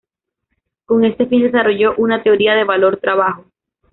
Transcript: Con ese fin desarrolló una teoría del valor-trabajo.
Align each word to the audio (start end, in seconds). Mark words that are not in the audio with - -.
Con 0.85 1.05
ese 1.05 1.27
fin 1.27 1.43
desarrolló 1.43 1.93
una 1.97 2.23
teoría 2.23 2.55
del 2.55 2.65
valor-trabajo. 2.65 3.45